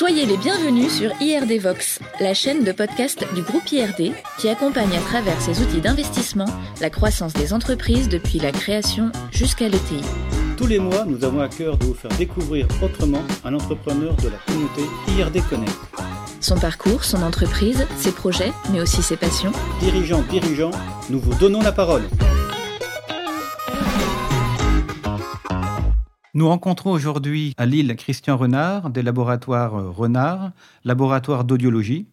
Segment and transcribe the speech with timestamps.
[0.00, 4.96] Soyez les bienvenus sur IRD Vox, la chaîne de podcast du groupe IRD qui accompagne
[4.96, 6.46] à travers ses outils d'investissement
[6.80, 10.00] la croissance des entreprises depuis la création jusqu'à l'ETI.
[10.56, 14.28] Tous les mois, nous avons à cœur de vous faire découvrir autrement un entrepreneur de
[14.28, 14.82] la communauté
[15.16, 15.78] IRD Connect.
[16.40, 19.52] Son parcours, son entreprise, ses projets, mais aussi ses passions.
[19.80, 20.70] Dirigeants, dirigeants,
[21.10, 22.02] nous vous donnons la parole.
[26.32, 30.52] Nous rencontrons aujourd'hui à Lille Christian Renard des laboratoires Renard,
[30.84, 32.06] laboratoire d'audiologie,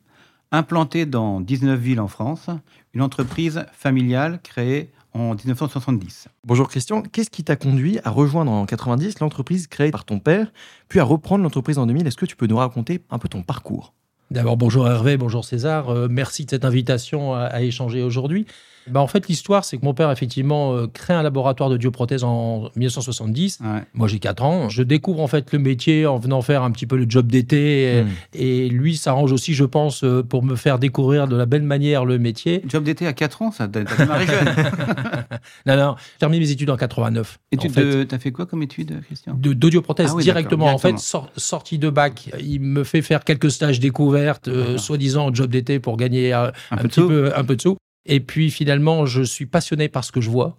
[0.52, 2.50] implanté dans 19 villes en France,
[2.96, 6.30] une entreprise familiale créée en 1970.
[6.48, 10.52] Bonjour Christian, qu'est-ce qui t'a conduit à rejoindre en 90 l'entreprise créée par ton père,
[10.90, 13.44] puis à reprendre l'entreprise en 2000 Est-ce que tu peux nous raconter un peu ton
[13.44, 13.94] parcours?
[14.32, 15.90] D'abord, bonjour Hervé, bonjour César.
[15.90, 18.48] Euh, merci de cette invitation à, à échanger aujourd'hui.
[18.90, 22.23] Bah, en fait, l'histoire, c'est que mon père, effectivement, euh, crée un laboratoire de dioprothèse
[22.23, 23.60] en 1970.
[23.62, 23.82] Ouais.
[23.94, 24.70] Moi, j'ai 4 ans.
[24.70, 27.98] Je découvre en fait le métier en venant faire un petit peu le job d'été.
[27.98, 28.08] Et, Mm.
[28.34, 32.05] et lui s'arrange aussi, je pense, euh, pour me faire découvrir de la belle manière
[32.05, 32.62] le métier.
[32.68, 34.38] Job d'été à 4 ans, ça t'as t'as démarré jeune.
[35.65, 37.40] Non, non, j'ai terminé mes études en 89.
[37.52, 37.85] Études en fait.
[37.85, 39.34] de- T'as fait quoi comme étude, Christian?
[39.38, 40.68] De- d'audioprothèse Ah oui, directement.
[40.68, 45.34] En fait, sor- sortie de bac, il me fait faire quelques stages découvertes, euh, soi-disant
[45.34, 47.08] job d'été pour gagner Un un, peu de petit sous.
[47.08, 47.77] peu, un peu de sous.
[48.08, 50.55] Et puis finalement, je suis passionné par ce que je vois.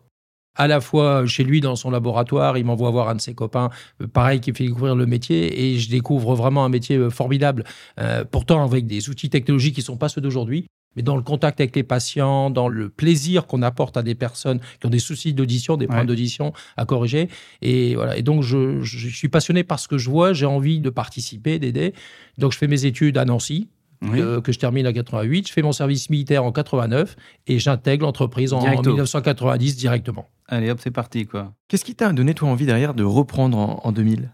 [0.57, 3.71] À la fois chez lui dans son laboratoire, il m'envoie voir un de ses copains,
[4.03, 5.41] euh, pareil, qui fait découvrir le métier,
[5.73, 7.63] et je découvre vraiment un métier euh, formidable.
[8.01, 11.61] Euh, pourtant avec des outils technologiques qui sont pas ceux d'aujourd'hui, mais dans le contact
[11.61, 15.33] avec les patients, dans le plaisir qu'on apporte à des personnes qui ont des soucis
[15.33, 15.89] d'audition, des Ouais.
[15.89, 17.29] problèmes d'audition à corriger.
[17.62, 18.17] Et voilà.
[18.17, 20.33] Et donc, je, je suis passionné par ce que je vois.
[20.33, 21.95] J'ai envie de participer, d'aider.
[22.37, 23.69] Donc, je fais mes études à Nancy,
[24.03, 24.21] Oui.
[24.21, 25.49] euh, que je termine en 88.
[25.49, 27.17] Je fais mon service militaire en 89
[27.49, 28.91] et j'intègre l'entreprise en, Directo.
[28.91, 30.29] 1990 directement.
[30.47, 31.53] Allez, hop, c'est parti, quoi.
[31.69, 34.33] Qu'est-ce qui t'a donné, toi, envie derrière de reprendre en, en 2000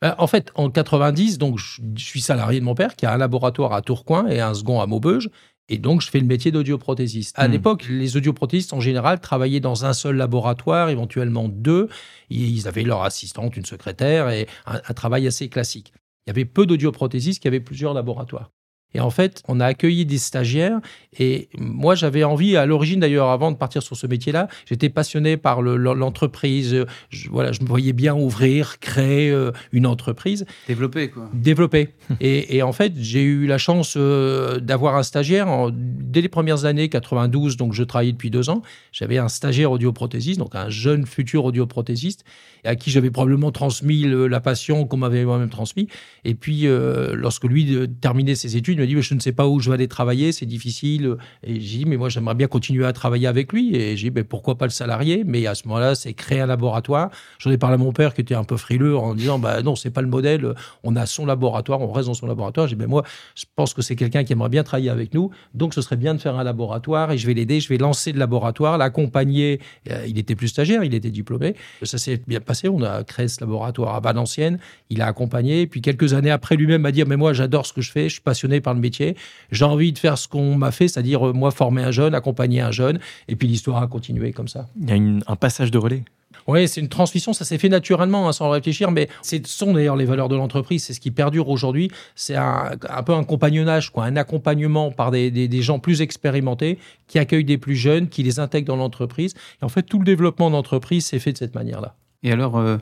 [0.00, 3.12] Ben, en fait, en 90, donc, je, je suis salarié de mon père qui a
[3.12, 5.28] un laboratoire à Tourcoing et un second à Maubeuge.
[5.70, 7.38] Et donc, je fais le métier d'audioprothésiste.
[7.38, 7.52] À Hmm.
[7.52, 11.88] l'époque, les audioprothésistes, en général, travaillaient dans un seul laboratoire, éventuellement deux.
[12.30, 15.92] Ils avaient leur assistante, une secrétaire et un, un travail assez classique.
[16.26, 18.50] Il y avait peu d'audioprothésistes qui avaient plusieurs laboratoires.
[18.94, 20.80] Et en fait, on a accueilli des stagiaires.
[21.18, 25.36] Et moi, j'avais envie, à l'origine d'ailleurs, avant de partir sur ce métier-là, j'étais passionné
[25.36, 26.84] par le- l'entreprise.
[27.10, 31.28] Je, voilà, je me voyais bien ouvrir, créer euh, une entreprise Développé, quoi.
[31.34, 31.90] développé.
[32.20, 36.28] et, et en fait, j'ai eu la chance euh, d'avoir un stagiaire en- dès les
[36.28, 38.62] premières années 92, donc je travaillais depuis deux ans.
[38.92, 42.24] J'avais un stagiaire audioprothésiste, donc un jeune futur audioprothésiste,
[42.64, 45.88] à qui j'avais probablement transmis la passion qu'on m'avait moi-même transmis.
[46.24, 49.46] Et puis, euh, lorsque lui terminait ses études, il m'a dit Je ne sais pas
[49.46, 51.16] où je vais aller travailler, c'est difficile.
[51.42, 53.74] Et j'ai dit Mais moi, j'aimerais bien continuer à travailler avec lui.
[53.74, 55.24] Et j'ai dit Mais pourquoi pas le salarié?
[55.24, 57.10] Mais à ce moment-là, c'est créer un laboratoire.
[57.38, 59.76] J'en ai parlé à mon père qui était un peu frileux en disant bah non
[59.76, 60.54] c'est pas le modèle
[60.84, 63.04] on a son laboratoire on reste dans son laboratoire j'ai dit ben moi
[63.34, 66.14] je pense que c'est quelqu'un qui aimerait bien travailler avec nous donc ce serait bien
[66.14, 70.06] de faire un laboratoire et je vais l'aider je vais lancer le laboratoire l'accompagner Euh,
[70.06, 73.40] il était plus stagiaire il était diplômé ça s'est bien passé on a créé ce
[73.40, 74.58] laboratoire à Valenciennes
[74.90, 77.80] il a accompagné puis quelques années après lui-même m'a dit mais moi j'adore ce que
[77.82, 79.16] je fais je suis passionné par le métier
[79.52, 82.60] j'ai envie de faire ce qu'on m'a fait c'est-à-dire euh, moi former un jeune accompagner
[82.60, 82.98] un jeune
[83.28, 86.02] et puis l'histoire a continué comme ça Il y a une- un passage de relais.
[86.46, 89.96] oui, c'est une transmission, ça s'est fait naturellement, hein, sans réfléchir, mais ce sont d'ailleurs
[89.96, 91.90] les valeurs de l'entreprise, c'est ce qui perdure aujourd'hui.
[92.14, 96.00] C'est un, un peu un compagnonnage, quoi, un accompagnement par des, des- des gens plus
[96.00, 99.34] expérimentés qui accueillent des plus jeunes, qui les intègrent dans l'entreprise.
[99.60, 101.94] Et en fait, tout le développement d'entreprise s'est fait de cette manière-là.
[102.22, 102.78] Et alors, euh,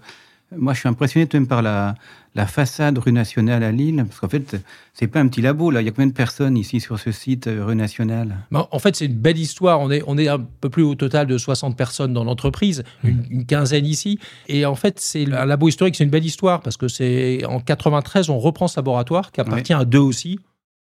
[0.55, 1.95] moi, je suis impressionné tout de même par la,
[2.35, 4.57] la façade rue Nationale à Lille, parce qu'en fait,
[4.95, 5.83] c'est pas un petit labo, là.
[5.83, 8.37] Il y a combien de personnes ici sur ce site, euh, rue Nationale?
[8.53, 9.81] En fait, c'est une belle histoire.
[9.81, 13.25] On est, on est un peu plus au total de 60 personnes dans l'entreprise, une,
[13.31, 14.19] une quinzaine ici.
[14.49, 17.61] Et en fait, c'est un labo historique, c'est une belle histoire parce que c'est en
[17.61, 20.39] 93, on reprend ce laboratoire qui appartient à deux aussi.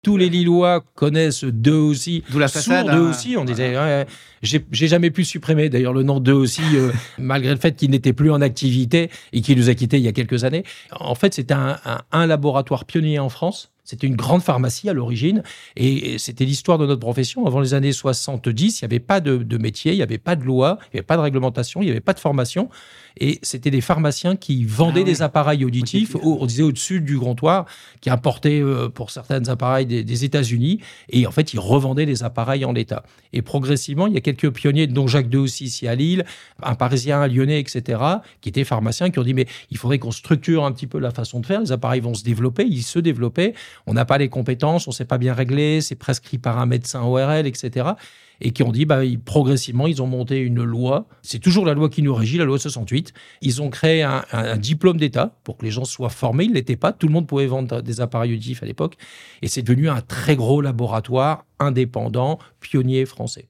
[0.01, 2.23] Tous les Lillois connaissent deux aussi.
[2.29, 3.09] D'où la Sourd façade, deux hein.
[3.09, 3.35] aussi.
[3.37, 4.05] On disait, ouais,
[4.41, 7.91] j'ai j'ai jamais pu supprimer d'ailleurs le nom deux aussi, euh, malgré le fait qu'il
[7.91, 10.63] n'était plus en activité et qu'il nous a quittés il y a quelques années.
[10.91, 13.71] En fait, c'était un, un- un laboratoire pionnier en France.
[13.83, 15.41] C'était une grande pharmacie à l'origine
[15.75, 17.47] et c'était l'histoire de notre profession.
[17.47, 20.35] Avant les années 70, il n'y avait pas de, de métier, il n'y avait pas
[20.35, 22.69] de loi, il n'y avait pas de réglementation, il n'y avait pas de formation.
[23.17, 27.17] Et c'était des pharmaciens qui vendaient Ah des appareils auditifs, au- on disait au-dessus du
[27.17, 27.65] comptoir,
[28.01, 30.79] qui importaient euh, pour certains appareils des, des États-Unis.
[31.09, 33.03] Et en fait, ils revendaient les appareils en l'état.
[33.33, 36.25] Et progressivement, il y a quelques pionniers, dont Jacques Dehaussi ici à Lille,
[36.63, 38.01] un Parisien, un Lyonnais, etc.,
[38.41, 41.12] qui étaient pharmaciens, qui ont dit, mais il faudrait qu'on structure un petit peu la
[41.12, 41.62] façon de faire.
[41.62, 43.53] Les appareils vont se développer, ils se développaient.
[43.88, 46.65] on n'a pas les compétences, on ne sait pas bien régler, c'est prescrit par un
[46.65, 47.89] médecin ORL, etc
[48.41, 51.07] et qui ont dit, bah, progressivement, ils ont monté une loi.
[51.21, 53.13] C'est toujours la loi qui nous régit, la loi 68.
[53.41, 56.45] Ils ont créé un, diplôme d'État pour que les gens soient formés.
[56.45, 56.94] Ils ne l'étaient pas.
[56.94, 58.95] Tout le monde pouvait vendre des appareils auditifs à l'époque.
[59.41, 63.49] Et c'est devenu un très gros laboratoire indépendant, pionnier français.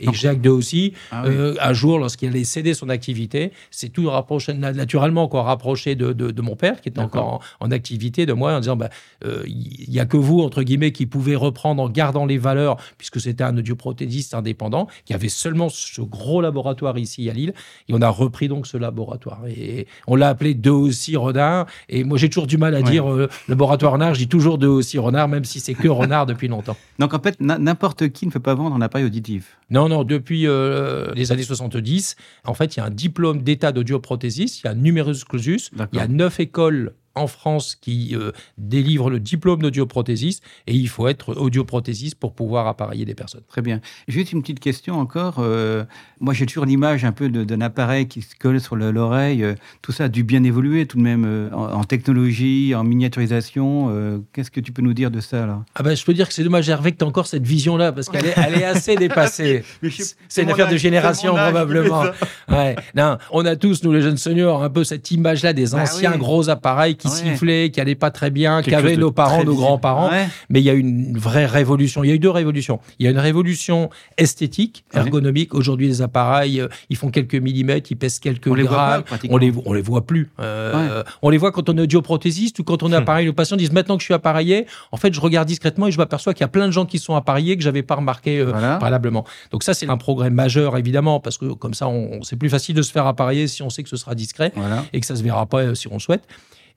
[0.00, 4.08] Et Jacques II aussi, ah euh, un jour, lorsqu'il allait céder son activité, c'est tout
[4.08, 8.54] rapproché, naturellement encore rapproché de, de, mon père, qui était encore en, activité, de moi,
[8.54, 8.88] en disant, bah,
[9.24, 12.76] euh, il n'y a que vous, entre guillemets, qui pouvez reprendre en gardant les valeurs,
[12.98, 17.52] puisque c'était un audioprothésiste indépendant, qui avait seulement ce gros laboratoire ici à Lille,
[17.88, 19.42] et on a repris donc ce laboratoire.
[19.48, 23.10] Et on l'a appelé De aussi Renard, et moi j'ai toujours du mal à dire
[23.10, 26.48] euh, laboratoire Renard, je dis toujours De aussi Renard, même si c'est que Renard depuis
[26.48, 26.76] longtemps.
[26.98, 29.56] Donc en fait, n'importe qui ne peut pas vendre un appareil auditif.
[29.70, 33.72] Non, non, depuis euh, les années 70, en fait, il y a un diplôme d'état
[33.72, 38.14] d'audioprothésiste, il y a un numerus clausus, il y a neuf écoles en France qui
[38.14, 43.42] euh, délivre le diplôme d'audioprothésiste et il faut être audioprothésiste pour pouvoir appareiller des personnes.
[43.48, 43.80] Très bien.
[44.08, 45.36] Juste une petite question encore.
[45.38, 45.84] Euh,
[46.20, 49.44] moi, j'ai toujours l'image un peu d'un appareil qui se colle sur l'oreille.
[49.44, 54.22] Euh, tout ça a dû bien évoluer tout de même en, technologie, en miniaturisation.
[54.32, 55.64] Qu'est-ce que tu peux nous dire de ça là?
[55.74, 57.92] Ah ben, Je peux dire que c'est dommage, Hervé, que tu as encore cette vision-là
[57.92, 59.64] parce qu'elle est, elle est assez dépassée.
[60.28, 62.04] c'est une affaire de génération probablement.
[62.48, 62.76] Ouais.
[62.94, 66.16] Non, on a tous, nous les jeunes seniors, un peu cette image-là des bah anciens
[66.16, 70.10] gros appareils qui sifflait, qui allait pas très bien, qui avait nos parents, nos grands-parents.
[70.48, 72.04] Mais il y a une vraie révolution.
[72.04, 72.80] Il y a eu deux révolutions.
[72.98, 75.54] Il y a une révolution esthétique, ergonomique.
[75.54, 79.04] Aujourd'hui, les appareils, euh, ils font quelques millimètres, ils pèsent quelques on grammes.
[79.22, 80.30] Les on les on les voit plus.
[80.40, 83.02] Euh, on les voit quand on est audioprothésiste ou quand on est hum.
[83.02, 83.26] appareillé.
[83.26, 85.98] Nos patients disent maintenant que je suis appareillé, en fait, je regarde discrètement et je
[85.98, 88.76] m'aperçois qu'il y a plein de gens qui sont appareillés que j'avais pas remarqué euh,
[88.78, 89.24] préalablement.
[89.50, 92.74] Donc ça, c'est un progrès majeur évidemment parce que comme ça, on, c'est plus facile
[92.74, 94.52] de se faire appareiller si on sait que ce sera discret
[94.92, 96.22] et que ça se verra pas si on souhaite.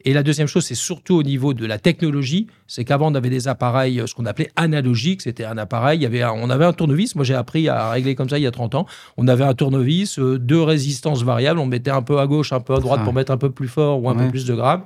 [0.06, 2.48] Et la deuxième chose, c'est surtout au niveau de la technologie.
[2.68, 5.22] C'est qu'avant, on avait des appareils, euh, ce qu'on appelait analogiques.
[5.22, 7.16] C'était un appareil, il y avait on avait un tournevis.
[7.16, 8.86] Moi, j'ai appris à régler comme ça il y a 30 ans.
[9.18, 11.60] On avait un tournevis, euh, deux résistances variables.
[11.60, 13.68] On mettait un peu à gauche, un peu à droite pour mettre un peu plus
[13.68, 14.84] fort ou un peu plus de grammes.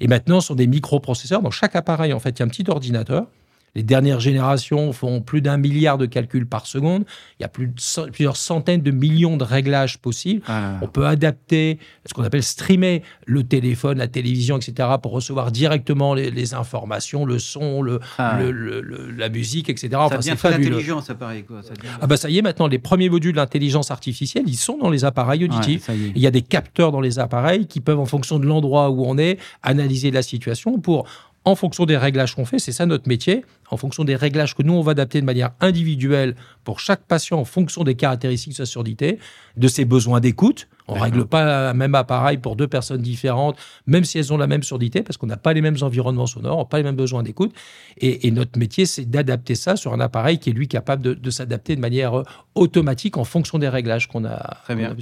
[0.00, 1.42] Et maintenant, ce sont des microprocesseurs.
[1.42, 3.26] Dans chaque appareil, en fait, il y a un petit ordinateur
[3.74, 7.04] les dernières générations font plus d'un milliard de calculs par seconde.
[7.38, 10.42] Il y a plus de plusieurs centaines de millions de réglages possibles.
[10.46, 10.78] Ah.
[10.82, 14.88] On peut adapter ce qu'on appelle streamer le téléphone, la télévision, etc.
[15.02, 17.84] pour recevoir directement les, informations, le son,
[18.18, 18.38] ah.
[18.40, 18.80] le,
[19.16, 19.90] la musique, etc.
[20.08, 21.42] Ça devient très intelligent, ça paraît.
[21.42, 21.62] Quoi.
[21.62, 24.90] Ça Ah bah ça y est, maintenant, les premiers modules d'intelligence artificielle, ils sont dans
[24.90, 25.88] les appareils auditifs.
[25.88, 29.04] il y a des capteurs dans les appareils qui peuvent, en fonction de l'endroit où
[29.04, 31.06] on est, analyser la situation pour
[31.50, 34.62] en fonction des réglages qu'on fait, c'est ça notre métier, en fonction des réglages que
[34.62, 38.56] nous, on va adapter de manière individuelle pour chaque patient en fonction des caractéristiques de
[38.56, 39.18] sa surdité,
[39.56, 40.68] de ses besoins d'écoute.
[40.86, 44.38] On ne règle pas un même appareil pour deux personnes différentes, même si elles ont
[44.38, 46.84] la même surdité, parce qu'on n'a pas les mêmes environnements sonores, on n'a pas les
[46.84, 47.54] mêmes besoins d'écoute.
[47.98, 51.76] Et, notre métier, c'est d'adapter ça sur un appareil qui est, lui, capable de, s'adapter
[51.76, 52.24] de manière euh,
[52.54, 54.94] automatique en fonction des réglages qu'on a, Très bien.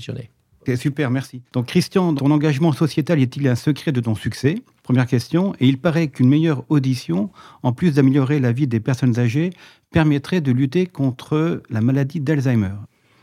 [0.77, 1.43] super, merci.
[1.53, 4.57] Donc Christian, ton engagement sociétal est-il un secret de ton succès?
[4.87, 5.53] Première question.
[5.59, 7.31] Et il paraît qu'une meilleure audition,
[7.65, 9.51] en plus d'améliorer la vie des personnes âgées,
[9.91, 12.77] permettrait de lutter contre la maladie d'Alzheimer.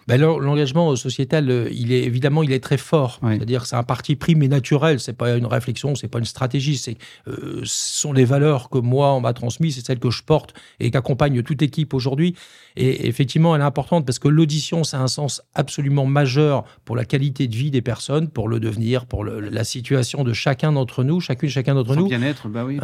[0.08, 3.20] Ben L'engagement sociétal, euh, il est évidemment, il est très fort.
[3.22, 5.00] C'est-à-dire c'est un parti pris, mais naturel.
[5.00, 6.78] C'est pas une réflexion, c'est pas une stratégie.
[6.78, 6.98] C'est,
[7.28, 10.54] euh, ce sont les valeurs que moi on m'a transmises, c'est celles que je porte
[10.80, 12.36] et qu'accompagne toute équipe aujourd'hui.
[12.76, 17.06] Et effectivement, elle est importante parce que l'audition, c'est un sens absolument majeur pour la
[17.06, 21.20] qualité de vie des personnes, pour le devenir, pour la situation de chacun d'entre nous,
[21.20, 22.08] chacune, chacun d'entre nous.
[22.08, 22.80] bien-être, bah oui.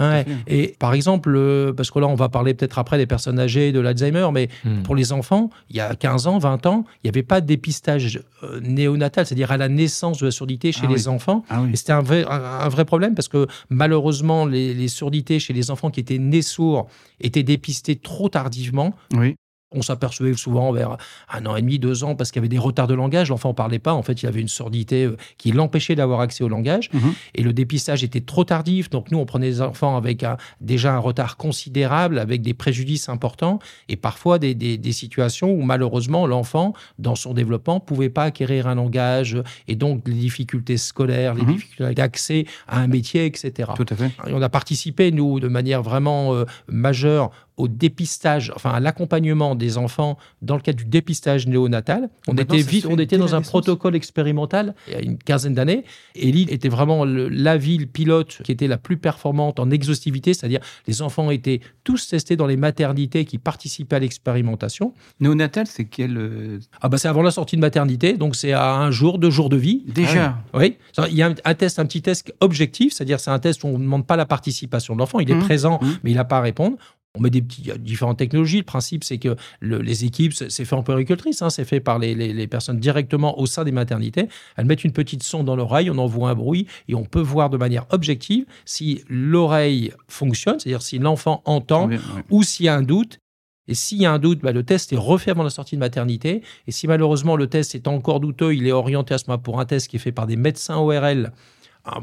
[0.48, 3.72] Et par exemple, euh, parce que là, on va parler peut-être après des personnes âgées,
[3.72, 4.84] de l'Alzheimer, mais hmm.
[4.84, 7.46] pour les enfants, il y a 15 ans, 20 ans, il n'y avait pas de
[7.46, 11.44] dépistage euh, néonatal, c'est-à-dire à la naissance de la surdité chez ah les enfants.
[11.50, 15.54] Ah et c'était un vrai, un, vrai problème parce que malheureusement, les, les surdités chez
[15.54, 16.88] les enfants qui étaient nés sourds
[17.20, 18.94] étaient dépistées trop tardivement.
[19.14, 19.36] Oui.
[19.72, 20.98] On s'apercevait souvent vers
[21.32, 23.30] un an et demi, deux ans, parce qu'il y avait des retards de langage.
[23.30, 23.94] L'enfant ne parlait pas.
[23.94, 26.90] En fait, il y avait une surdité euh, qui l'empêchait d'avoir accès au langage.
[26.92, 27.14] Mhm.
[27.36, 28.90] Et le dépistage était trop tardif.
[28.90, 30.26] Donc, nous, on prenait des enfants avec
[30.60, 36.74] déjà un retard considérable, avec des préjudices importants, et parfois des, situations où, malheureusement, l'enfant,
[36.98, 41.44] dans son développement, ne pouvait pas acquérir un langage, et donc les difficultés scolaires, les
[41.44, 41.54] mhm.
[41.54, 43.72] difficultés d'accès à un métier, etc.
[43.76, 44.12] Tout à fait.
[44.28, 49.54] Et on a participé, nous, de manière vraiment euh, majeure au dépistage, enfin à l'accompagnement
[49.54, 52.10] des enfants dans le cadre du dépistage néonatal.
[52.28, 55.54] On Maintenant, était vite, on était dans un protocole expérimental il y a une quinzaine
[55.54, 55.84] d'années.
[56.16, 60.34] Et Lille était vraiment le- la ville pilote qui était la plus performante en exhaustivité,
[60.34, 64.94] c'est-à-dire les enfants étaient tous testés dans les maternités qui participaient à l'expérimentation.
[65.20, 68.74] Néonatal, c'est quel euh, Ah bah c'est avant la sortie de maternité, donc c'est à
[68.76, 69.84] un jour, deux jours de vie.
[69.88, 70.38] Déjà.
[70.54, 70.78] Oui,
[71.10, 73.68] il y a un, un test, un petit test objectif, c'est-à-dire c'est un test où
[73.68, 75.44] on ne demande pas la participation de l'enfant, il est Mhm.
[75.44, 75.98] présent, Mhm.
[76.04, 76.78] mais il n'a pas à répondre.
[77.18, 78.58] On met des petits, il y a différentes technologies.
[78.58, 81.98] Le principe, c'est que le- les équipes, c'est fait en puéricultrice, hein, c'est fait par
[81.98, 84.28] les, les- les personnes directement au sein des maternités.
[84.58, 87.50] Elles mettent une petite sonde dans l'oreille, on envoie un bruit et on peut voir
[87.50, 91.88] de manière objective si l'oreille fonctionne, c'est-à-dire si l'enfant entend
[92.30, 93.18] ou s'il y a un doute.
[93.68, 95.80] Et s'il y a un doute, bah, le test est refait avant la sortie de
[95.80, 96.42] maternité.
[96.68, 99.60] Et si malheureusement le test est encore douteux, il est orienté à ce moment pour
[99.60, 101.32] un test qui est fait par des médecins ORL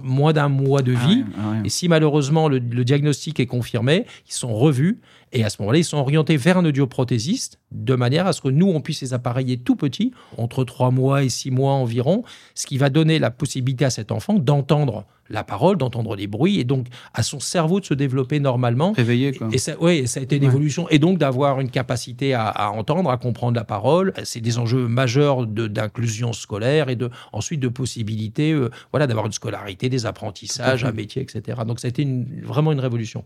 [0.03, 1.17] moins d'un mois de Ah vie.
[1.21, 1.57] ouais, ah ouais.
[1.65, 5.01] Et si malheureusement le, le diagnostic est confirmé, ils sont revus
[5.33, 8.49] et à ce moment-là, ils sont orientés vers un audioprothésiste de manière à ce que
[8.49, 12.23] nous, on puisse les appareiller tout petits, entre trois mois et six mois environ,
[12.55, 16.61] ce qui va donner la possibilité à cet enfant d'entendre la parole, d'entendre les bruits
[16.61, 18.93] et donc à son cerveau de se développer normalement.
[18.93, 19.49] Réveillé, quoi.
[19.53, 20.49] Et ça, ouais, ça a été une Ouais.
[20.49, 20.89] évolution.
[20.91, 24.13] Et donc d'avoir une capacité à, à entendre, à comprendre la parole.
[24.25, 29.33] C'est des enjeux majeurs d'inclusion scolaire et de, ensuite de possibilités euh, voilà, d'avoir une
[29.33, 31.59] scolarité, des apprentissages, un métier, etc.
[31.67, 33.25] Donc ça a été une- vraiment une révolution.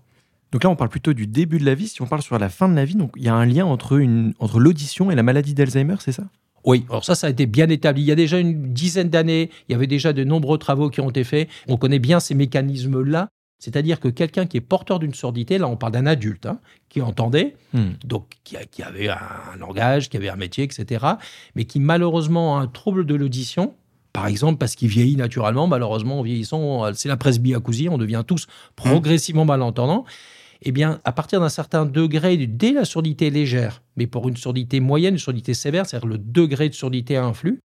[0.52, 1.86] Donc là, on parle plutôt du début de la vie.
[1.86, 3.64] Si on parle sur la fin de la vie, donc il y a un lien
[3.66, 6.24] entre, une, entre l'audition et la maladie d'Alzheimer, c'est ça?
[6.64, 8.02] Oui, alors ça, ça a été bien établi.
[8.02, 11.00] Il y a déjà une dizaine d'années, il y avait déjà de nombreux travaux qui
[11.00, 11.48] ont été faits.
[11.68, 13.28] On connaît bien ces mécanismes-là.
[13.58, 17.02] C'est-à-dire que quelqu'un qui est porteur d'une surdité, là on parle d'un adulte, hein, qui
[17.02, 17.90] entendait, Hmm.
[18.04, 21.06] donc qui, avait un, langage, qui avait un métier, etc.,
[21.54, 23.74] mais qui malheureusement a un trouble de l'audition,
[24.12, 28.48] par exemple parce qu'il vieillit naturellement, malheureusement en vieillissant, c'est la presbyacousie, on devient tous
[28.74, 30.04] progressivement malentendants.
[30.62, 34.80] Eh bien, à partir d'un certain degré, dès la surdité légère, mais pour une surdité
[34.80, 37.60] moyenne, une surdité sévère, c'est-à-dire le degré de surdité influe,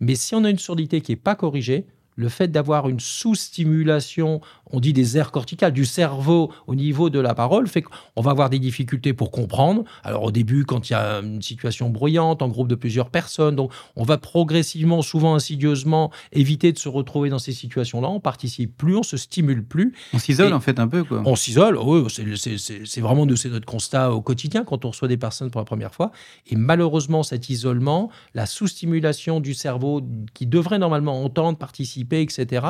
[0.00, 1.86] mais si on a une surdité qui n'est pas corrigée,
[2.22, 7.18] le fait d'avoir une sous-stimulation, on dit des aires corticales, du cerveau au niveau de
[7.20, 9.84] la parole, fait qu'on va avoir des difficultés pour comprendre.
[10.04, 13.56] Alors au début, quand il y a une situation bruyante, en groupe de plusieurs personnes,
[13.56, 18.08] donc on va progressivement, souvent insidieusement, éviter de se retrouver dans ces situations-là.
[18.08, 19.92] On participe plus, on se stimule plus.
[20.14, 21.22] On s'isole, en fait, un peu, quoi.
[21.26, 25.08] On s'isole, oui, c'est- c'est c'est- vraiment c'est notre constat au quotidien quand on reçoit
[25.08, 26.12] des personnes pour la première fois.
[26.50, 30.02] Et malheureusement, cet isolement, la sous-stimulation du cerveau
[30.34, 32.66] qui devrait normalement entendre, participer, etc.,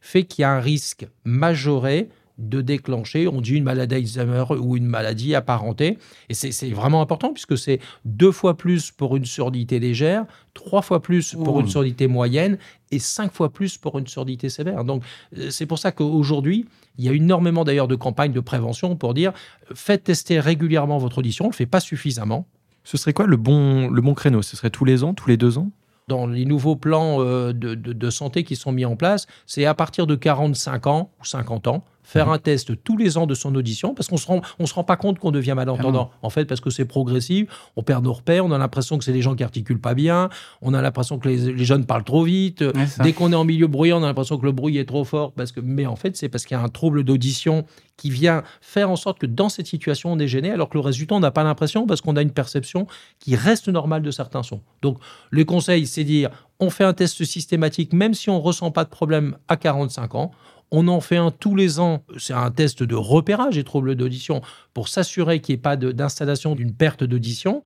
[0.00, 4.76] fait qu'il y a un risque majoré de déclencher, on dit une maladie d'Alzheimer ou
[4.76, 5.98] une maladie apparentée.
[6.28, 11.00] Et c'est vraiment important puisque c'est deux fois plus pour une surdité légère, trois fois
[11.00, 12.58] plus pour une surdité moyenne
[12.90, 14.84] et cinq fois plus pour une surdité sévère.
[14.84, 15.02] Donc
[15.38, 16.66] euh, c'est pour ça qu'aujourd'hui,
[16.98, 19.32] il y a énormément d'ailleurs de campagnes de prévention pour dire
[19.74, 22.46] faites tester régulièrement votre audition, on ne le fait pas suffisamment.
[22.84, 24.42] Ce serait quoi le bon, le bon créneau?
[24.42, 25.70] Ce serait tous les ans, tous les deux ans?
[26.08, 30.06] Dans les nouveaux plans euh, de, santé qui sont mis en place, c'est à partir
[30.06, 32.32] de 45 ans ou 50 ans, faire Mhm.
[32.34, 35.18] un test tous les ans de son audition, parce qu'on on se rend pas compte
[35.18, 36.10] qu'on devient malentendant.
[36.22, 39.12] En fait, parce que c'est progressif, on perd nos repères, on a l'impression que c'est
[39.12, 40.28] les gens qui articulent pas bien,
[40.62, 42.72] on a l'impression que les, les jeunes parlent trop vite, Ouais.
[43.02, 45.32] Dès qu'on est en milieu bruyant, on a l'impression que le bruit est trop fort.
[45.32, 47.64] Parce que, mais en fait, c'est parce qu'il y a un trouble d'audition
[47.96, 50.82] qui vient faire en sorte que dans cette situation, on est gêné, alors que le
[50.82, 52.86] résultat, on n'a pas l'impression parce qu'on a une perception
[53.18, 54.60] qui reste normale de certains sons.
[54.82, 54.98] Donc,
[55.30, 58.84] le conseil, c'est dire on fait un test systématique, même si on ne ressent pas
[58.84, 60.30] de problème à 45 ans.
[60.70, 62.04] On en fait un tous les ans.
[62.18, 64.42] C'est un test de repérage des troubles d'audition
[64.74, 67.62] pour s'assurer qu'il n'y ait pas d'installation d'une perte d'audition.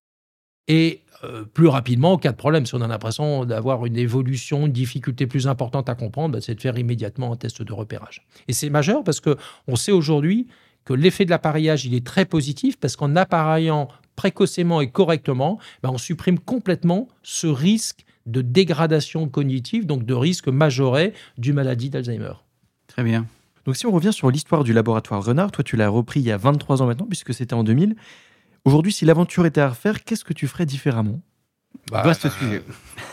[0.68, 4.66] Et euh, plus rapidement, en cas de problème, si on a l'impression d'avoir une évolution,
[4.66, 8.26] une difficulté plus importante à comprendre, bah, c'est de faire immédiatement un test de repérage.
[8.48, 10.46] Et c'est majeur parce que on sait aujourd'hui
[10.84, 15.90] que l'effet de l'appareillage, il est très positif parce qu'en appareillant précocement et correctement, bah,
[15.92, 22.32] on supprime complètement ce risque de dégradation cognitive, donc de risque majoré du maladie d'Alzheimer.
[22.90, 23.26] Très bien.
[23.66, 26.32] Donc si on revient sur l'histoire du laboratoire Renard, toi tu l'as repris il y
[26.32, 27.94] a 23 ans maintenant, puisque c'était en 2000.
[28.64, 31.20] Aujourd'hui, si l'aventure était à refaire, qu'est-ce que tu ferais différemment?
[31.90, 32.62] Bah, Vaste sujet.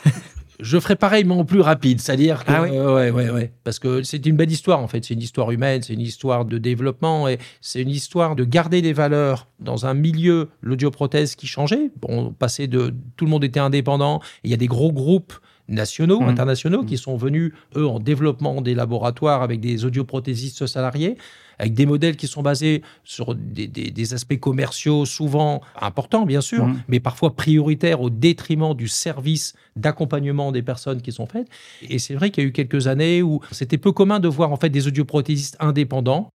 [0.59, 2.01] Je ferai pareil, mais en plus rapide.
[2.01, 2.51] C'est-à-dire que.
[2.51, 3.53] Ah oui euh, ouais, ouais, ouais.
[3.63, 5.05] Parce que c'est une belle histoire, en fait.
[5.05, 8.81] C'est une histoire humaine, c'est une histoire de développement et c'est une histoire de garder
[8.81, 11.91] des valeurs dans un milieu, l'audioprothèse qui changeait.
[12.01, 12.93] Bon, on passait de.
[13.17, 14.19] Tout le monde était indépendant.
[14.43, 15.33] Et il y a des gros groupes
[15.67, 16.29] nationaux, Mhm.
[16.29, 21.17] internationaux, qui sont venus, eux, en développement des laboratoires avec des audioprothésistes salariés,
[21.59, 26.41] avec des modèles qui sont basés sur des, des- des aspects commerciaux souvent importants, bien
[26.41, 26.81] sûr, Mhm.
[26.87, 31.47] mais parfois prioritaires au détriment du service d'accompagnement des personnes qui sont faites.
[31.89, 34.51] Et c'est vrai qu'il y a eu quelques années où c'était peu commun de voir
[34.51, 36.29] en fait des audioprothésistes indépendants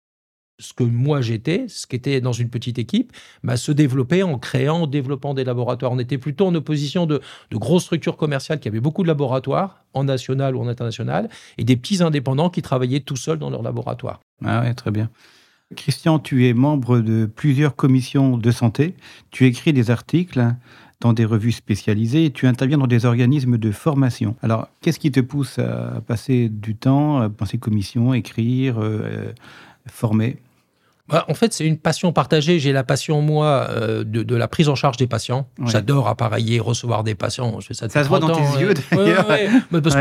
[0.62, 4.38] ce que moi j'étais, ce qui était dans une petite équipe, bah, se développer en
[4.38, 5.92] créant, en développant des laboratoires.
[5.92, 9.84] On était plutôt en opposition de, de grosses structures commerciales qui avaient beaucoup de laboratoires,
[9.94, 11.28] en national ou en international,
[11.58, 14.20] et des petits indépendants qui travaillaient tout seuls dans leur laboratoire.
[14.44, 15.10] Ah ouais, très bien.
[15.74, 18.94] Christian, tu es membre de plusieurs commissions de santé.
[19.30, 20.54] Tu écris des articles
[21.00, 24.36] dans des revues spécialisées et tu interviens dans des organismes de formation.
[24.42, 29.32] Alors, qu'est-ce qui te pousse à passer du temps à penser commission, écrire, euh,
[29.86, 30.36] former?
[31.08, 32.58] Bah, en fait, c'est une passion partagée.
[32.60, 35.48] J'ai la passion, moi, euh, de, la prise en charge des patients.
[35.66, 37.58] J'adore appareiller, recevoir des patients.
[37.60, 39.26] Je fais ça, ça se voit dans tes yeux, d'ailleurs.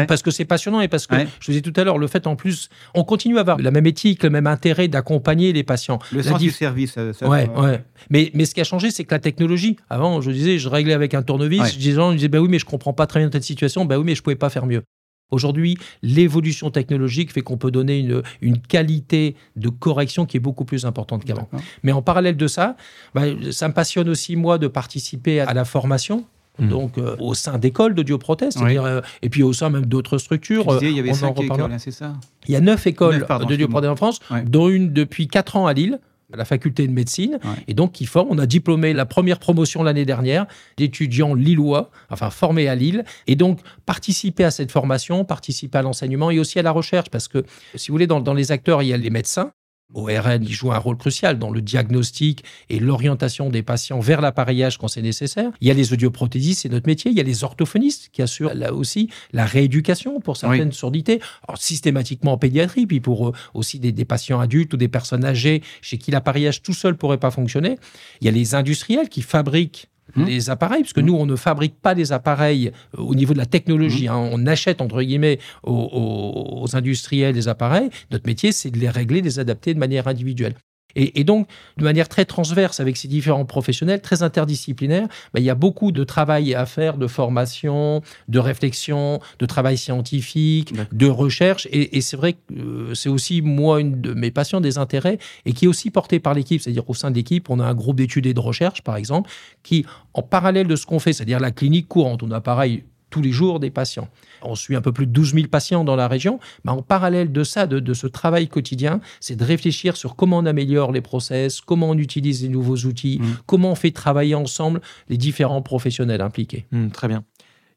[0.07, 2.27] parce, que c'est passionnant et parce que, je vous disais tout à l'heure, le fait
[2.27, 5.99] en plus, on continue à avoir la même éthique, le même intérêt d'accompagner les patients.
[6.11, 6.93] Le sens du service.
[6.93, 7.83] Ça, ouais, ouais.
[8.09, 10.93] Mais, mais ce qui a changé, c'est que la technologie, avant, je disais, je réglais
[10.93, 11.73] avec un tournevis.
[11.73, 13.85] Je disais, je disais, bah oui, mais je comprends pas très bien cette situation.
[13.85, 14.83] Bah oui, mais je pouvais pas faire mieux.
[15.31, 20.65] Aujourd'hui, l'évolution technologique fait qu'on peut donner une, une, qualité de correction qui est beaucoup
[20.65, 21.49] plus importante qu'avant.
[21.83, 22.75] Mais en parallèle de ça,
[23.15, 26.25] bah, ça me passionne aussi, moi, de participer à la formation.
[26.59, 26.67] Hmm.
[26.67, 30.65] Donc, euh, au sein d'écoles d'audioprothèse, euh, et puis au sein même d'autres structures.
[30.67, 32.13] Tu disais, il y avait cinq écoles, c'est ça?
[32.45, 35.99] Il y a neuf écoles d'audioprothèse en France, dont une depuis quatre ans à Lille,
[36.35, 38.27] la faculté de médecine, et donc qui forme.
[38.31, 40.45] On a diplômé la première promotion l'année dernière
[40.77, 46.31] d'étudiants lillois, enfin formés à Lille, et donc participer à cette formation, participer à l'enseignement
[46.31, 47.43] et aussi à la recherche, parce que
[47.75, 49.51] si vous voulez, dans, dans les acteurs, il y a les médecins,
[49.93, 54.77] ORN, il joue un rôle crucial dans le diagnostic et l'orientation des patients vers l'appareillage
[54.77, 55.51] quand c'est nécessaire.
[55.61, 57.11] Il y a les audioprothésistes, c'est notre métier.
[57.11, 61.19] Il y a les orthophonistes qui assurent là aussi la rééducation pour certaines surdités,
[61.55, 65.61] systématiquement en pédiatrie, puis pour euh, aussi des, des, patients adultes ou des personnes âgées
[65.81, 67.77] chez qui l'appareillage tout seul pourrait pas fonctionner.
[68.21, 70.25] Il y a les industriels qui fabriquent Mmh.
[70.25, 71.05] les appareils, puisque mmh.
[71.05, 74.07] nous, on ne fabrique pas des appareils euh, au niveau de la technologie.
[74.07, 74.11] Mmh.
[74.11, 74.29] Hein.
[74.31, 77.89] on achète, entre guillemets, aux, aux, industriels des appareils.
[78.11, 80.55] Notre métier, c'est de les régler, de les adapter de manière individuelle.
[80.95, 85.49] Et, donc, de manière très transverse avec ces différents professionnels, très interdisciplinaires, bah, il y
[85.49, 91.67] a beaucoup de travail à faire, de formation, de réflexion, de travail scientifique, de recherche.
[91.71, 95.53] Et, c'est vrai que euh, c'est aussi, moi, une de mes passions, des intérêts, et
[95.53, 96.61] qui est aussi porté par l'équipe.
[96.61, 99.29] C'est-à-dire au sein de l'équipe, on a un groupe d'études et de recherche, par exemple,
[99.63, 103.21] qui, en parallèle de ce qu'on fait, c'est-à-dire la clinique courante, on a pareil tous
[103.21, 104.09] les jours des patients.
[104.41, 106.39] On suit un peu plus de 12 000 patients dans la région.
[106.65, 110.45] Mais en parallèle de ça, de, ce travail quotidien, c'est de réfléchir sur comment on
[110.45, 113.25] améliore les process, comment on utilise les nouveaux outils, mmh.
[113.45, 116.65] comment on fait travailler ensemble les différents professionnels impliqués.
[116.71, 117.23] Mmh, très bien.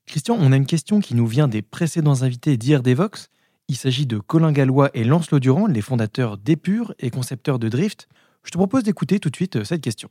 [0.06, 3.28] Christian, on a une question qui nous vient des précédents invités d'IRDVox.
[3.68, 8.08] Il s'agit de Colin Gallois et Lancelot Durand, les fondateurs d'Epure et concepteurs de Drift.
[8.44, 10.10] Je te propose d'écouter tout de suite euh, cette question.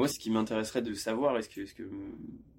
[0.00, 1.82] Moi, ce qui m'intéresserait de savoir, est-ce que, est que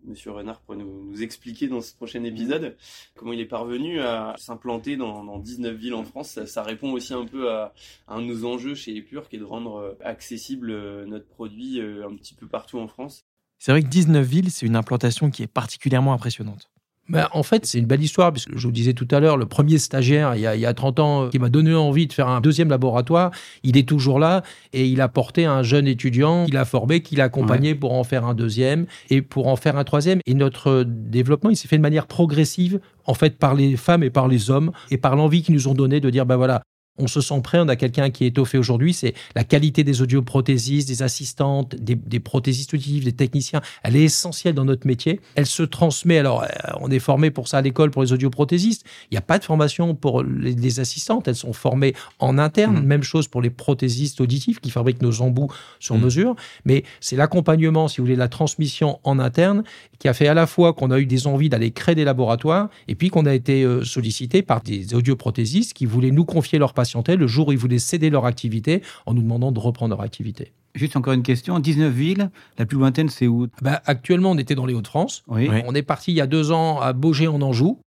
[0.06, 2.78] Monsieur Renard pourrait nous, expliquer dans ce prochain épisode
[3.16, 6.46] comment il est parvenu à s'implanter dans, 19 villes en France?
[6.46, 7.74] Ça, répond aussi un peu à,
[8.08, 11.80] un de nos enjeux chez Epure, qui est de rendre euh, accessible euh, notre produit
[11.80, 13.26] euh, un petit peu partout en France.
[13.58, 16.70] C'est vrai que 19 villes, c'est une implantation qui est particulièrement impressionnante.
[17.10, 19.46] Ben, en fait, c'est une belle histoire, puisque je vous disais tout à l'heure, le
[19.46, 22.14] premier stagiaire, il y, a, il y a 30 ans, qui m'a donné envie de
[22.14, 23.32] faire un deuxième laboratoire,
[23.64, 27.20] il est toujours là, et il a porté un jeune étudiant qu'il a formé, qu'il
[27.20, 30.22] a accompagné pour en faire un deuxième, et pour en faire un troisième.
[30.26, 34.10] Et notre développement, il s'est fait de manière progressive, en fait, par les femmes et
[34.10, 36.62] par les hommes, et par l'envie qu'ils nous ont donné de dire, ben voilà,
[36.98, 40.02] on se sent prêt, on a quelqu'un qui est étoffé aujourd'hui, c'est la qualité des
[40.02, 45.20] audioprothésistes, des assistantes, des, prothésistes auditifs, des techniciens, elle est essentielle dans notre métier.
[45.36, 46.48] Elle se transmet, alors euh,
[46.80, 49.44] on est formé pour ça à l'école pour les audioprothésistes, il n'y a pas de
[49.44, 52.86] formation pour les, assistantes, elles sont formées en interne, mmh.
[52.86, 56.02] même chose pour les prothésistes auditifs qui fabriquent nos embouts sur mmh.
[56.02, 59.64] mesure, mais c'est l'accompagnement, si vous voulez, la transmission en interne
[60.00, 62.70] qui a fait à la fois qu'on a eu des envies d'aller créer des laboratoires
[62.88, 66.74] et puis qu'on a été euh, sollicité par des audioprothésistes qui voulaient nous confier leur
[66.82, 70.02] patientèle le jour où ils voulaient céder leur activité en nous demandant de reprendre leur
[70.02, 70.52] activité.
[70.74, 71.60] Juste encore une question.
[71.60, 73.48] 19 villes, la plus lointaine, c'est où?
[73.62, 75.24] Bah, Actuellement, on était dans les Hauts-de-France.
[75.28, 77.78] On est parti il y a deux ans à Beaugé en Anjou.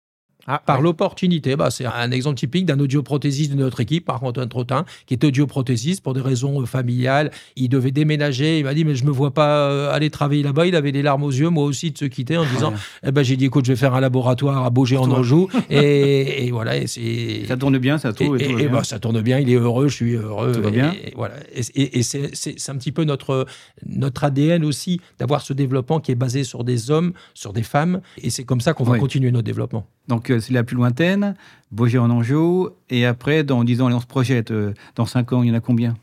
[0.47, 1.57] Ah, par l'opportunité.
[1.57, 5.25] Bah, c'est un exemple typique d'un audioprothésiste de notre équipe, par Antoine Trottin, qui est
[5.25, 7.31] audioprothésiste pour des raisons euh, familiales.
[7.57, 8.59] Il devait déménager.
[8.59, 10.67] Il m'a dit, mais je me vois pas euh, aller travailler là-bas.
[10.67, 12.75] Il avait des larmes aux yeux, moi aussi, de se quitter en disant,
[13.07, 15.49] eh ben, j'ai dit, écoute, je vais faire un laboratoire à Beaugé en Anjou.
[15.71, 16.77] et, voilà.
[16.77, 17.45] Et c'est...
[17.47, 18.41] Ça tourne bien, ça tourne.
[18.41, 19.39] Et, bah, ça tourne bien.
[19.39, 20.53] Il est heureux, je suis heureux.
[20.53, 20.95] Tout va bien.
[21.17, 21.35] voilà.
[21.55, 23.47] Et, c'est, un petit peu notre,
[23.87, 28.01] notre ADN aussi d'avoir ce développement qui est basé sur des hommes, sur des femmes.
[28.23, 29.87] Et c'est comme ça qu'on va continuer notre développement.
[30.09, 31.35] Donc c'est la plus lointaine,
[31.73, 34.51] Beaugé en Anjou, et après, dans 10 ans, on se projette.
[34.51, 35.97] Euh, dans 5 ans, il y en a combien?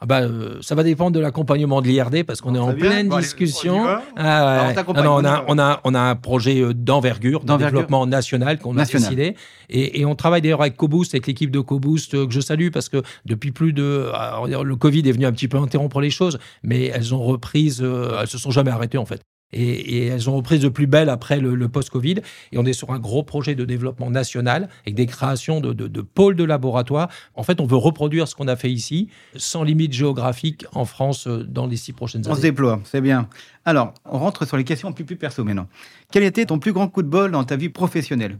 [0.00, 2.88] Ah bah, euh, ça va dépendre de l'accompagnement de l'IRD parce qu'on est en bien.
[2.88, 3.84] pleine discussion.
[3.84, 5.44] on Ah, ouais, Ah non, a, va.
[5.46, 9.36] on, a, on a un projet euh, d'envergure, de développement national qu'on a décidé.
[9.70, 12.70] Et, et on travaille d'ailleurs avec CoBoost, avec l'équipe de CoBoost euh, que je salue
[12.72, 14.10] parce que depuis plus de.
[14.12, 17.76] ah, le Covid est venu un petit peu interrompre les choses, mais elles ont repris,
[17.80, 19.22] euh, elles se sont jamais arrêtées en fait.
[19.52, 22.16] Et, et elles ont repris de plus belle après le, le post-Covid.
[22.52, 25.88] Et on est sur un gros projet de développement national avec des créations de, de-
[25.88, 27.08] de pôles de laboratoire.
[27.34, 31.26] En fait, on veut reproduire ce qu'on a fait ici, sans limite géographique en France
[31.26, 32.42] euh, dans les six prochaines On se années.
[32.42, 33.28] déploie, c'est bien.
[33.64, 35.68] Alors, on rentre sur les questions plus, plus perso maintenant.
[36.10, 38.38] Quel était ton plus grand coup de bol dans ta vie professionnelle?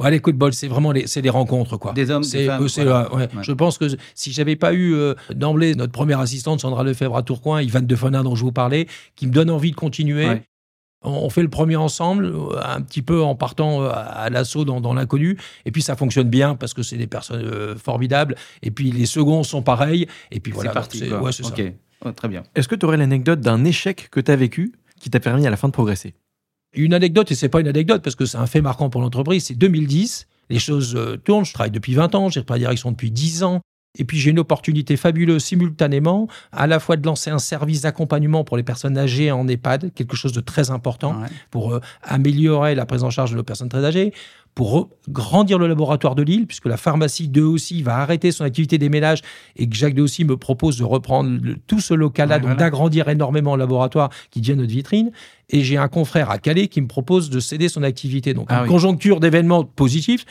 [0.00, 1.92] Ouais, les coups de bol, c'est vraiment les, c'est les rencontres, quoi.
[1.92, 3.14] Des hommes, des femmes, c'est, voilà.
[3.14, 3.28] ouais.
[3.34, 3.42] Ouais.
[3.42, 3.84] Je pense que
[4.14, 8.22] si j'avais pas eu euh, d'emblée notre première assistante, Sandra Lefebvre à Tourcoing, Yvan Defenin
[8.22, 8.86] dont je vous parlais,
[9.16, 10.26] qui me donne envie de continuer.
[10.26, 10.42] Ouais.
[11.02, 14.82] On fait le premier ensemble, euh, un petit peu en partant euh, à l'assaut dans,
[14.82, 18.70] dans l'inconnu, et puis ça fonctionne bien parce que c'est des personnes euh, formidables, et
[18.70, 20.70] puis les seconds sont pareils, et puis voilà.
[20.70, 21.00] c'est parti.
[21.00, 21.22] donc quoi.
[21.22, 21.50] ouais, c'est ça.
[21.50, 21.72] ok,
[22.04, 22.42] Oh, très bien.
[22.54, 25.50] Est-ce que tu aurais l'anecdote d'un échec que tu as vécu qui t'a permis à
[25.50, 26.14] la fin de progresser?
[26.72, 29.44] Une anecdote, et c'est pas une anecdote parce que c'est un fait marquant pour l'entreprise,
[29.44, 32.92] c'est 2010, les choses euh, tournent, je travaille depuis 20 ans, j'ai repris la direction
[32.92, 33.60] depuis 10 ans,
[33.98, 38.44] et puis j'ai une opportunité fabuleuse simultanément, à la fois de lancer un service d'accompagnement
[38.44, 41.28] pour les personnes âgées en EHPAD, quelque chose de très important Ouais.
[41.50, 44.12] pour euh, améliorer la prise en charge de nos personnes très âgées,
[44.54, 48.78] pour grandir le laboratoire de Lille, puisque la pharmacie de aussi va arrêter son activité
[48.78, 49.20] des ménages
[49.56, 52.48] et que Jacques de aussi me propose de reprendre le- tout ce local-là, Ouais, donc
[52.50, 52.58] voilà.
[52.58, 55.12] d'agrandir énormément le laboratoire qui devient notre vitrine.
[55.50, 58.34] Et j'ai un confrère à Calais qui me propose de céder son activité.
[58.34, 58.68] Donc, Ah une oui.
[58.68, 60.24] conjoncture d'événements positifs.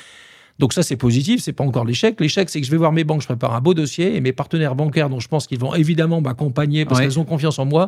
[0.59, 2.19] Donc ça, c'est positif, c'est pas encore l'échec.
[2.19, 4.33] L'échec, c'est que je vais voir mes banques, je prépare un beau dossier et mes
[4.33, 7.05] partenaires bancaires, dont je pense qu'ils vont évidemment m'accompagner parce Ouais.
[7.05, 7.87] qu'elles ont confiance en moi,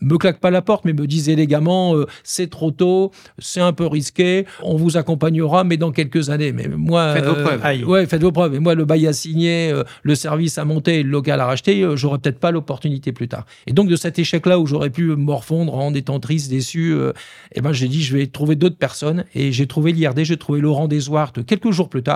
[0.00, 3.72] me claquent pas la porte, mais me disent élégamment, euh, c'est trop tôt, c'est un
[3.72, 6.52] peu risqué, on vous accompagnera, mais dans quelques années.
[6.52, 7.60] Mais moi, Faites vos euh, preuves.
[7.64, 7.84] Aïe.
[7.84, 8.54] Ouais, faites vos preuves.
[8.56, 11.86] Et moi, le bail à signer, euh, le service à monter, le local à racheter,
[11.94, 13.46] j'aurais peut-être pas l'opportunité plus tard.
[13.68, 16.96] Et donc de cet échec-là où j'aurais pu morfondre en étant triste, déçu,
[17.54, 20.60] eh ben j'ai dit je vais trouver d'autres personnes et j'ai trouvé l'IRD, j'ai trouvé
[20.60, 22.07] Laurent Desouart quelques jours plus tard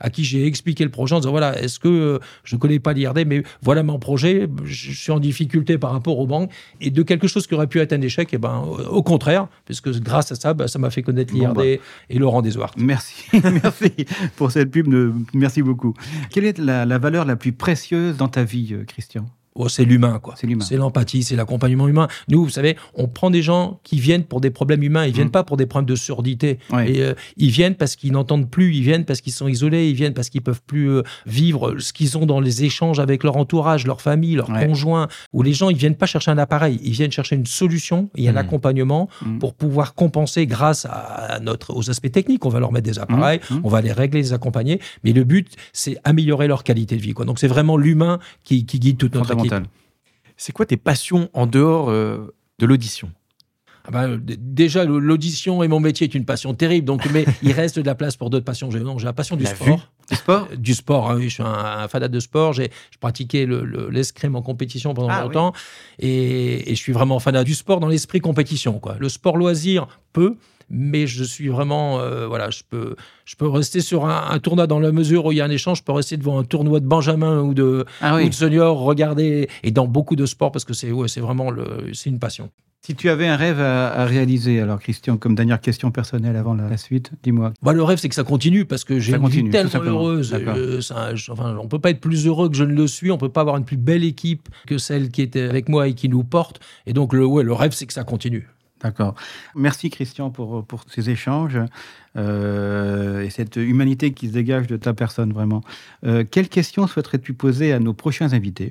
[0.00, 2.78] à qui j'ai expliqué le projet en disant voilà est-ce que euh, je ne connais
[2.78, 6.90] pas l'IRD mais voilà mon projet, je suis en difficulté par rapport aux banques et
[6.90, 9.90] de quelque chose qui aurait pu être un échec, et ben euh, au contraire puisque
[10.00, 11.84] grâce à ça, ben, ça m'a fait connaître Bon, l'IRD bah.
[12.10, 12.74] et Laurent Desouart.
[12.76, 13.92] Merci, merci
[14.36, 14.88] pour cette pub.
[14.88, 15.12] De...
[15.34, 15.94] Merci beaucoup.
[16.30, 19.26] Quelle est la, la valeur la plus précieuse dans ta vie, euh, Christian?
[19.60, 20.34] Oh, c'est l'humain, quoi.
[20.60, 22.06] C'est l'empathie, c'est l'accompagnement humain.
[22.28, 25.04] Nous, vous savez, on prend des gens qui viennent pour des problèmes humains.
[25.04, 25.32] Ils viennent Mm.
[25.32, 26.58] pas pour des problèmes de surdité.
[26.70, 26.92] Ouais.
[26.92, 28.74] Et euh, ils viennent parce qu'ils n'entendent plus.
[28.76, 29.88] Ils viennent parce qu'ils sont isolés.
[29.90, 33.24] Ils viennent parce qu'ils peuvent plus euh, vivre ce qu'ils ont dans les échanges avec
[33.24, 34.64] leur entourage, leur famille, leur Ouais.
[34.66, 35.08] conjoint.
[35.32, 36.78] Où les gens, ils viennent pas chercher un appareil.
[36.84, 38.36] Ils viennent chercher une solution et un Mm.
[38.36, 39.38] accompagnement Mm.
[39.38, 42.46] pour pouvoir compenser grâce à notre, aux aspects techniques.
[42.46, 44.80] On va leur mettre des appareils, on va les régler, les accompagner.
[45.02, 47.12] Mais le but, c'est améliorer leur qualité de vie.
[47.12, 47.24] Quoi.
[47.24, 49.47] Donc c'est vraiment l'humain qui, qui guide toute notre équipe.
[50.36, 53.12] C'est quoi tes passions en dehors euh, de l'audition?
[53.88, 57.78] Ah ben, déjà, l'audition et mon métier est une passion terrible, donc, mais il reste
[57.78, 58.70] de la place pour d'autres passions.
[58.70, 59.88] J'ai, la passion du La sport.
[60.10, 60.48] Du sport?
[60.52, 62.52] Euh, Du sport, hein, oui, je suis un, un fanat de sport.
[62.52, 65.52] J'ai, je pratiquais le, le- l'escrime en compétition pendant Ah, longtemps.
[65.98, 68.78] Et, et je suis vraiment fanat du sport dans l'esprit compétition.
[68.78, 68.96] Quoi.
[69.00, 70.36] Le sport loisir, peu.
[70.70, 74.66] Mais je suis vraiment, euh, voilà, je peux, je peux rester sur un, un tournoi
[74.66, 75.78] dans la mesure où il y a un échange.
[75.78, 79.48] Je peux rester devant un tournoi de Benjamin ou de, Ah ou de senior, regarder
[79.62, 82.50] et dans beaucoup de sports parce que c'est, ouais, c'est vraiment le, c'est une passion.
[82.82, 86.54] Si tu avais un rêve à, à réaliser, alors Christian, comme dernière question personnelle avant
[86.54, 87.52] la, la suite, dis-moi.
[87.60, 89.90] Bah, le rêve, c'est que ça continue parce que j'ai une continue, vie tout tellement
[89.90, 90.30] heureuse.
[90.30, 90.54] D'accord.
[90.56, 93.10] Euh, ça, je- enfin, on peut pas être plus heureux que je ne le suis.
[93.10, 95.94] On peut pas avoir une plus belle équipe que celle qui était avec moi et
[95.94, 96.60] qui nous porte.
[96.86, 98.48] Et donc, le, ouais, le rêve, c'est que ça continue.
[98.80, 99.16] D'accord.
[99.56, 101.58] Merci Christian pour, pour ces échanges
[102.16, 105.62] euh, et cette humanité qui se dégage de ta personne, vraiment.
[106.06, 108.70] Euh, quelles questions souhaiterais-tu poser à nos prochains invités?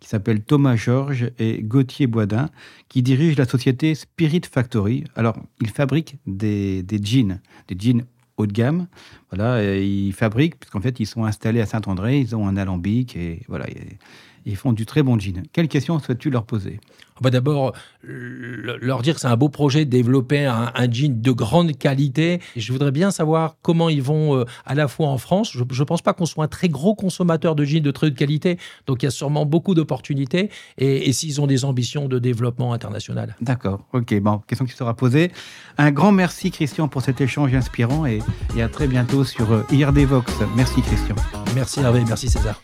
[0.00, 2.50] Qui s'appellent Thomas Georges et Gauthier Boisdin,
[2.88, 5.04] qui dirigent la société Spirit Factory.
[5.16, 8.04] Alors, ils fabriquent des, des jeans, des jeans
[8.36, 8.86] haut de gamme.
[9.30, 13.42] Voilà, ils fabriquent, puisqu'en fait, ils sont installés à Saint-André, ils ont un alambic, et
[13.48, 13.66] voilà,
[14.50, 15.42] ils font du très bon jean.
[15.52, 16.80] Quelles questions souhaites-tu leur poser?
[17.20, 21.20] Bah, D'abord, le- leur dire que c'est un beau projet de développer un, un jean
[21.20, 22.40] de grande qualité.
[22.56, 25.50] Et je voudrais bien savoir comment ils vont euh, à la fois en France.
[25.52, 28.14] Je ne pense pas qu'on soit un très gros consommateur de jeans de très haute
[28.14, 28.56] qualité.
[28.86, 30.50] Donc, il y a sûrement beaucoup d'opportunités.
[30.78, 33.34] Et, et s'ils ont des ambitions de développement international.
[33.40, 35.32] D'accord, ok, bon, question qui sera posée.
[35.76, 38.20] Un grand merci Christian pour cet échange inspirant et,
[38.56, 40.32] et à très bientôt sur euh, IRD Vox.
[40.56, 41.16] Merci Christian.
[41.54, 42.60] Merci Hervé, merci César.